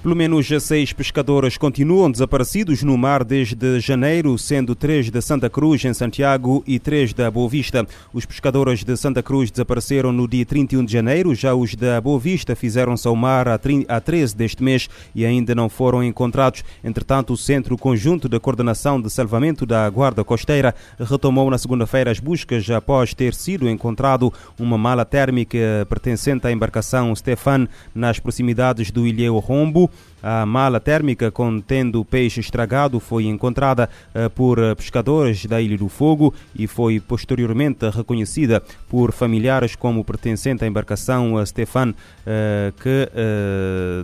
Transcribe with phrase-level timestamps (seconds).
[0.00, 5.84] Pelo menos seis pescadores continuam desaparecidos no mar desde janeiro, sendo três de Santa Cruz,
[5.84, 7.84] em Santiago, e três da Boa Vista.
[8.12, 12.18] Os pescadores de Santa Cruz desapareceram no dia 31 de janeiro, já os da Boa
[12.18, 16.62] Vista fizeram-se ao mar a 13 deste mês e ainda não foram encontrados.
[16.84, 22.20] Entretanto, o Centro Conjunto de Coordenação de Salvamento da Guarda Costeira retomou na segunda-feira as
[22.20, 29.04] buscas após ter sido encontrado uma mala térmica pertencente à embarcação Stefan nas proximidades do
[29.04, 29.87] Ilhéu Rombo.
[30.22, 36.34] A mala térmica contendo peixe estragado foi encontrada uh, por pescadores da Ilha do Fogo
[36.56, 43.08] e foi posteriormente reconhecida por familiares como pertencente à embarcação Stefan, uh, que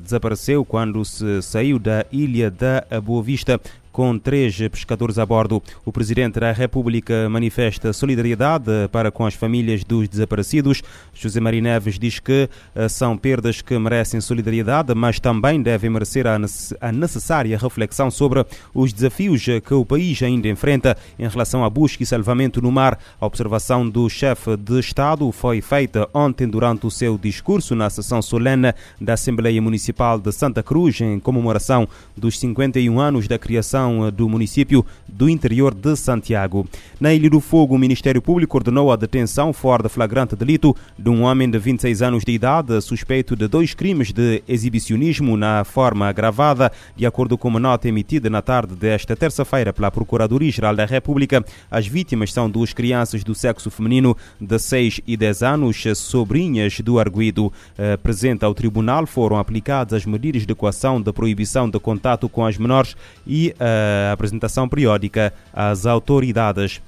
[0.03, 3.61] desapareceu quando se saiu da Ilha da Boa Vista
[3.95, 5.62] com três pescadores a bordo.
[5.84, 10.83] O Presidente da República manifesta solidariedade para com as famílias dos desaparecidos.
[11.14, 16.27] José Maria Neves diz que eh, são perdas que merecem solidariedade, mas também devem merecer
[16.27, 22.03] a necessária reflexão sobre os desafios que o país ainda enfrenta em relação à busca
[22.03, 22.98] e salvamento no mar.
[23.20, 28.20] A observação do chefe de Estado foi feita ontem durante o seu discurso na sessão
[28.20, 34.11] solene da Assembleia Municipal de Santa Cruz, em comemoração dos 51 anos da criação eh,
[34.11, 36.67] do município do interior de Santiago.
[37.01, 41.11] Na Ilha do Fogo, o Ministério Público ordenou a detenção fora de flagrante delito de
[41.11, 46.09] um homem de 26 anos de idade suspeito de dois crimes de exibicionismo na forma
[46.09, 51.45] agravada, de acordo com uma nota emitida na tarde desta terça-feira pela Procuradoria-Geral da República.
[51.71, 56.99] As vítimas são duas crianças do sexo feminino de 6 e 10 anos, sobrinhas do
[56.99, 57.53] arguído.
[57.77, 62.45] Eh, presente ao tribunal foram aplicadas as medidas de coação de proibição de contato com
[62.45, 62.97] as menores
[63.27, 63.74] e a
[64.11, 66.81] a apresentação periódica às autoridades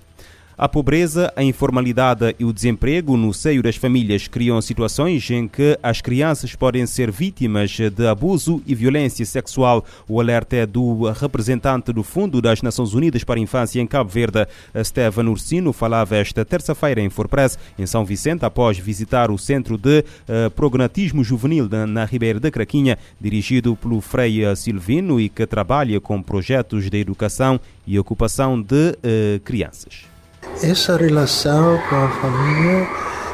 [0.59, 5.79] a pobreza, a informalidade e o desemprego no seio das famílias criam situações em que
[5.83, 9.85] as crianças podem ser vítimas de abuso e violência sexual.
[10.09, 14.09] O alerta é do representante do Fundo das Nações Unidas para a Infância em Cabo
[14.09, 19.77] Verde, Estevan Ursino, falava esta terça-feira em Forpress, em São Vicente, após visitar o Centro
[19.77, 26.01] de uh, Prognatismo Juvenil na Ribeira da Craquinha, dirigido pelo Frei Silvino e que trabalha
[26.01, 30.16] com projetos de educação e ocupação de uh, crianças.
[30.63, 32.89] Essa relação com a família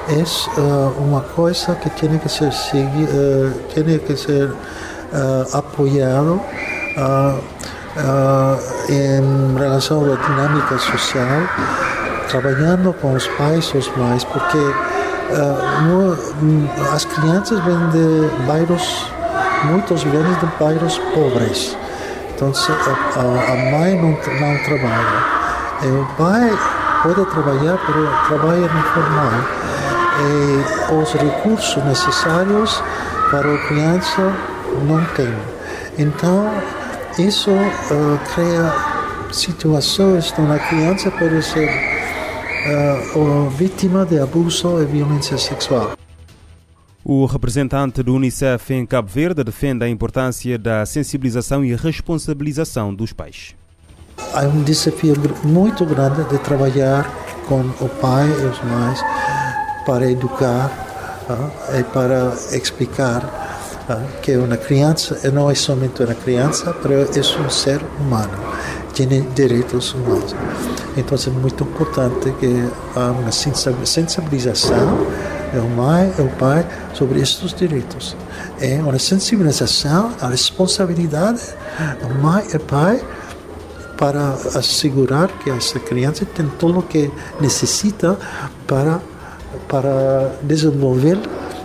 [0.08, 6.40] é uh, uma coisa que tem que ser segui, uh, tem que ser uh, apoiado
[8.88, 11.42] em relação à dinâmica social,
[12.28, 14.58] trabalhando com os pais os mães, porque
[15.84, 16.18] no,
[16.92, 19.06] as crianças vêm de bairros,
[19.64, 21.76] muitos vêm de bairros pobres,
[22.34, 22.52] então
[23.16, 25.42] a, a mãe não, não trabalha.
[25.82, 26.50] E o pai
[27.02, 29.32] pode trabalhar, mas trabalha informal.
[30.20, 32.82] E os recursos necessários
[33.30, 34.32] para a criança
[34.86, 35.32] não tem.
[35.98, 36.50] Então,
[37.18, 38.72] isso uh, cria
[39.32, 41.68] situações onde a criança pode ser
[43.16, 45.92] uh, vítima de abuso e violência sexual.
[47.04, 53.12] O representante do Unicef em Cabo Verde defende a importância da sensibilização e responsabilização dos
[53.12, 53.56] pais
[54.34, 57.08] há um desafio muito grande de trabalhar
[57.48, 59.00] com o pai e os mães
[59.84, 60.70] para educar
[61.28, 63.24] uh, e para explicar
[63.88, 68.38] uh, que uma criança não é somente uma criança, mas é um ser humano,
[68.94, 70.34] tem direitos humanos.
[70.96, 75.06] Então é muito importante que há uma sensibilização
[75.52, 78.16] do mãe e o pai sobre estes direitos.
[78.60, 81.42] É uma sensibilização, a responsabilidade
[82.00, 83.02] do mãe e pai
[84.02, 87.08] para assegurar que essa criança tem tudo o que
[87.40, 88.18] necessita
[88.66, 89.00] para,
[89.68, 91.16] para desenvolver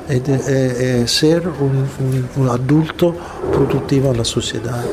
[0.07, 3.16] e, e, e ser um, um, um adulto
[3.51, 4.88] produtivo na sociedade.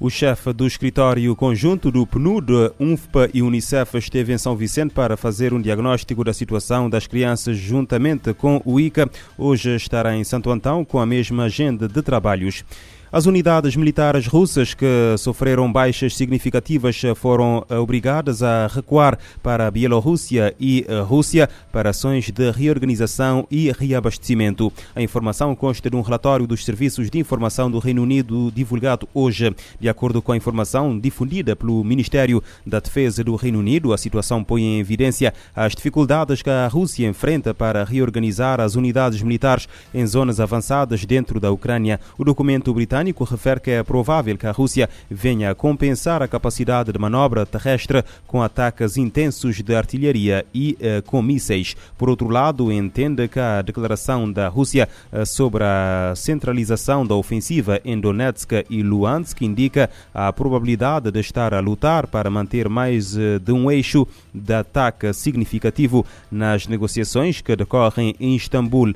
[0.00, 5.14] O chefe do escritório conjunto do PNUD, UNFPA e Unicef esteve em São Vicente para
[5.14, 9.10] fazer um diagnóstico da situação das crianças juntamente com o ICA.
[9.36, 12.64] Hoje estará em Santo Antão com a mesma agenda de trabalhos.
[13.14, 14.86] As unidades militares russas que
[15.18, 21.46] sofreram baixas significativas foram eh, obrigadas a recuar para a Bielorrússia e a eh, Rússia
[21.70, 24.72] para ações de reorganização e reabastecimento.
[24.96, 29.54] A informação consta de um relatório dos Serviços de Informação do Reino Unido divulgado hoje.
[29.78, 34.42] De acordo com a informação difundida pelo Ministério da Defesa do Reino Unido, a situação
[34.42, 40.06] põe em evidência as dificuldades que a Rússia enfrenta para reorganizar as unidades militares em
[40.06, 42.00] zonas avançadas dentro da Ucrânia.
[42.16, 46.28] O documento britânico britânico refere que é provável que a Rússia venha a compensar a
[46.28, 51.74] capacidade de manobra terrestre com ataques intensos de artilharia e uh, com mísseis.
[51.98, 57.80] Por outro lado, entende que a declaração da Rússia uh, sobre a centralização da ofensiva
[57.84, 63.40] em Donetsk e Luhansk indica a probabilidade de estar a lutar para manter mais uh,
[63.40, 68.94] de um eixo de ataque significativo nas negociações que decorrem em Istambul.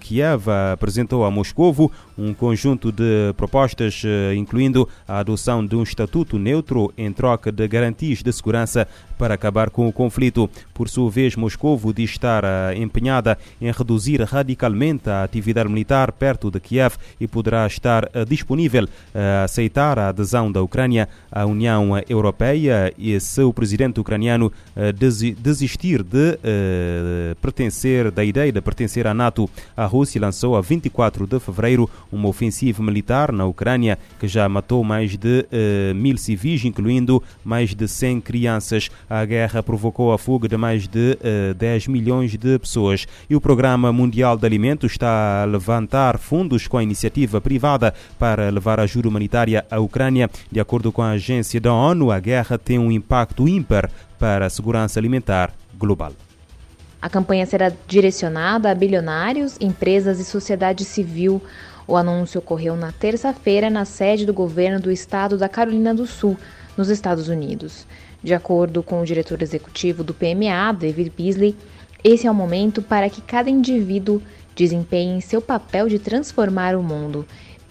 [0.00, 4.02] Kiev apresentou a Moscovo um conjunto de propostas,
[4.36, 8.86] incluindo a adoção de um estatuto neutro em troca de garantias de segurança
[9.18, 10.48] para acabar com o conflito.
[10.72, 16.50] Por sua vez, Moscou diz estar uh, empenhada em reduzir radicalmente a atividade militar perto
[16.50, 21.90] de Kiev e poderá estar uh, disponível a aceitar a adesão da Ucrânia à União
[22.08, 24.52] Europeia e se o presidente ucraniano
[25.40, 26.38] desistir de
[27.40, 29.48] pertencer da ideia de pertencer à NATO.
[29.76, 34.82] A Rússia lançou a 24 de fevereiro uma ofensiva militar na Ucrânia que já matou
[34.82, 35.46] mais de
[35.94, 38.90] mil civis, incluindo mais de 100 crianças.
[39.08, 43.36] A guerra provocou a fuga de mais de uh, eh, 10 milhões de pessoas e
[43.36, 48.80] o Programa Mundial de Alimentos está a levantar fundos com a iniciativa privada para levar
[48.80, 50.30] ajuda humanitária à Ucrânia.
[50.50, 54.50] De acordo com a agência da ONU, a guerra tem um impacto ímpar para a
[54.50, 56.12] segurança alimentar global.
[57.00, 61.42] A campanha será direcionada a bilionários, empresas e sociedade civil.
[61.86, 66.36] O anúncio ocorreu na terça-feira na sede do governo do estado da Carolina do Sul,
[66.76, 67.86] nos Estados Unidos.
[68.22, 71.54] De acordo com o diretor executivo do PMA, David Beasley,
[72.02, 74.20] esse é o momento para que cada indivíduo
[74.56, 77.26] desempenhe seu papel de transformar o mundo.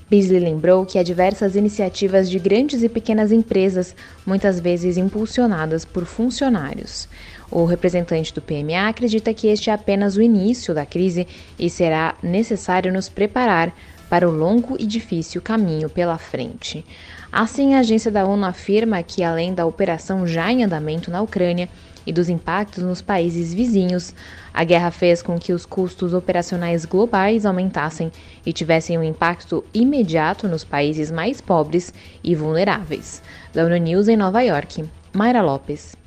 [0.09, 6.05] Beasley lembrou que há diversas iniciativas de grandes e pequenas empresas, muitas vezes impulsionadas por
[6.05, 7.07] funcionários.
[7.49, 11.27] O representante do PMA acredita que este é apenas o início da crise
[11.57, 13.73] e será necessário nos preparar
[14.13, 16.85] para o longo e difícil caminho pela frente.
[17.31, 21.67] Assim, a agência da ONU afirma que, além da operação já em andamento na Ucrânia
[22.05, 24.13] e dos impactos nos países vizinhos,
[24.53, 28.11] a guerra fez com que os custos operacionais globais aumentassem
[28.45, 31.91] e tivessem um impacto imediato nos países mais pobres
[32.23, 33.19] e vulneráveis.
[33.51, 36.02] Da ONU News em Nova York, Mayra Lopes.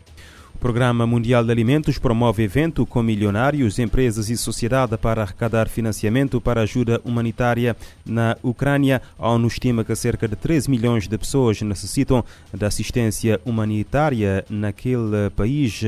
[0.67, 6.63] Programa Mundial de Alimentos promove evento com milionários, empresas e sociedade para arrecadar financiamento para
[6.63, 9.01] ajuda humanitária na Ucrânia.
[9.17, 15.31] A ONU estima que cerca de 13 milhões de pessoas necessitam de assistência humanitária naquele
[15.37, 15.83] país,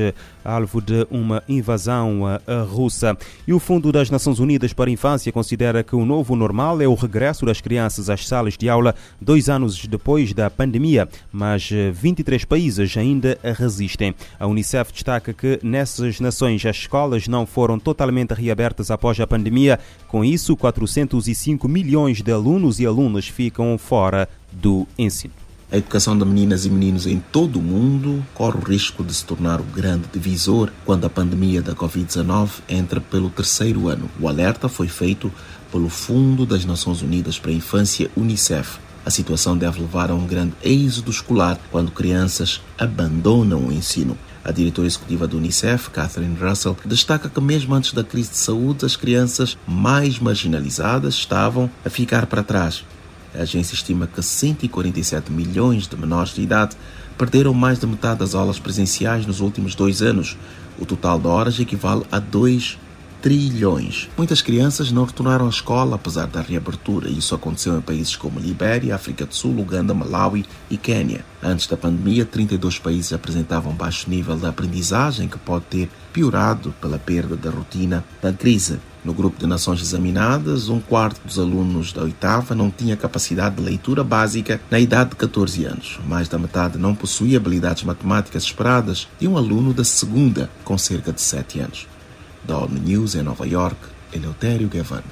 [0.45, 2.21] alvo de uma invasão
[2.69, 3.17] russa.
[3.45, 6.87] E o Fundo das Nações Unidas para a Infância considera que o novo normal é
[6.87, 12.45] o regresso das crianças às salas de aula dois anos depois da pandemia, mas 23
[12.45, 14.15] países ainda resistem.
[14.39, 19.79] A Unicef destaca que nessas nações as escolas não foram totalmente reabertas após a pandemia.
[20.07, 25.33] Com isso, 405 milhões de alunos e alunas ficam fora do ensino.
[25.71, 29.25] A educação de meninas e meninos em todo o mundo corre o risco de se
[29.25, 34.07] tornar o grande divisor quando a pandemia da Covid-19 entra pelo terceiro ano.
[34.19, 35.31] O alerta foi feito
[35.71, 38.77] pelo Fundo das Nações Unidas para a Infância, UNICEF.
[39.03, 44.15] A situação deve levar a um grande êxodo escolar quando crianças abandonam o ensino.
[44.43, 48.85] A diretora executiva do Unicef, Catherine Russell, destaca que mesmo antes da crise de saúde,
[48.85, 52.85] as crianças mais marginalizadas estavam a ficar para trás.
[53.35, 56.75] A agência estima que 147 milhões de menores de idade
[57.17, 60.37] perderam mais de metade das aulas presenciais nos últimos dois anos.
[60.79, 62.77] O total de horas equivale a 2
[63.21, 64.09] trilhões.
[64.17, 67.09] Muitas crianças não retornaram à escola apesar da reabertura.
[67.09, 71.25] Isso aconteceu em países como Libéria, África do Sul, Uganda, Malawi e Quênia.
[71.41, 76.97] Antes da pandemia, 32 países apresentavam baixo nível de aprendizagem que pode ter piorado pela
[76.97, 78.79] perda da rotina da crise.
[79.03, 83.61] No grupo de nações examinadas, um quarto dos alunos da oitava não tinha capacidade de
[83.61, 85.99] leitura básica na idade de 14 anos.
[86.05, 91.13] Mais da metade não possuía habilidades matemáticas esperadas de um aluno da segunda, com cerca
[91.13, 91.87] de 7 anos
[92.49, 93.77] da ONU News em Nova York,
[94.11, 95.03] Eleutério Gavan.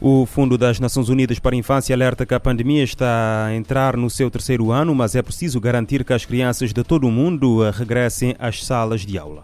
[0.00, 3.94] O Fundo das Nações Unidas para a Infância alerta que a pandemia está a entrar
[3.96, 7.70] no seu terceiro ano, mas é preciso garantir que as crianças de todo o mundo
[7.70, 9.42] regressem às salas de aula.